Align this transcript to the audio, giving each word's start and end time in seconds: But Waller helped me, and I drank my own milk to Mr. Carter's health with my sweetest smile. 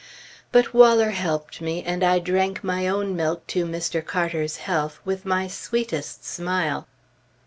But 0.51 0.73
Waller 0.73 1.11
helped 1.11 1.61
me, 1.61 1.83
and 1.83 2.03
I 2.03 2.17
drank 2.17 2.63
my 2.63 2.87
own 2.87 3.15
milk 3.15 3.45
to 3.53 3.65
Mr. 3.67 4.03
Carter's 4.03 4.57
health 4.57 4.99
with 5.05 5.27
my 5.27 5.47
sweetest 5.47 6.25
smile. 6.25 6.87